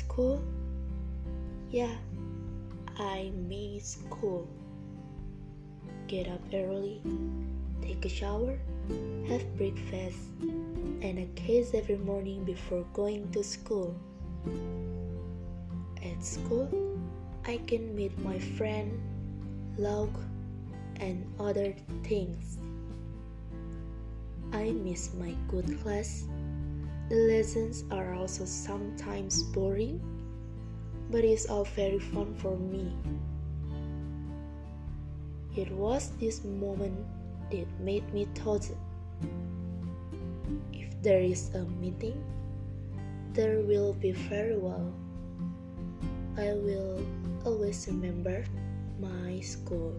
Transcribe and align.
School? 0.00 0.40
Yeah, 1.70 1.92
I 2.96 3.32
miss 3.36 4.00
school. 4.00 4.48
Get 6.08 6.26
up 6.26 6.40
early, 6.54 7.02
take 7.82 8.04
a 8.04 8.08
shower, 8.08 8.56
have 9.28 9.44
breakfast, 9.60 10.16
and 11.04 11.18
a 11.18 11.28
kiss 11.36 11.74
every 11.74 11.98
morning 11.98 12.44
before 12.44 12.84
going 12.94 13.30
to 13.32 13.44
school. 13.44 13.94
At 16.02 16.24
school, 16.24 16.72
I 17.44 17.60
can 17.68 17.94
meet 17.94 18.16
my 18.24 18.38
friend, 18.56 18.96
log, 19.76 20.08
and 20.96 21.28
other 21.38 21.74
things. 22.04 22.56
I 24.52 24.72
miss 24.72 25.12
my 25.12 25.36
good 25.46 25.68
class 25.82 26.24
the 27.10 27.26
lessons 27.26 27.82
are 27.90 28.14
also 28.14 28.44
sometimes 28.44 29.42
boring, 29.42 29.98
but 31.10 31.24
it's 31.24 31.50
all 31.50 31.64
very 31.64 31.98
fun 31.98 32.38
for 32.38 32.54
me. 32.54 32.94
It 35.56 35.72
was 35.72 36.14
this 36.22 36.44
moment 36.44 36.94
that 37.50 37.66
made 37.80 38.06
me 38.14 38.28
thought 38.38 38.70
if 40.72 41.02
there 41.02 41.18
is 41.18 41.50
a 41.52 41.66
meeting, 41.82 42.22
there 43.34 43.58
will 43.58 43.92
be 43.94 44.12
very 44.30 44.56
well. 44.56 44.94
I 46.38 46.54
will 46.54 47.02
always 47.44 47.90
remember 47.90 48.44
my 49.02 49.40
school. 49.40 49.98